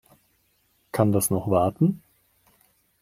Kann 0.91 1.11
das 1.11 1.29
noch 1.29 1.47
warten? 1.51 2.01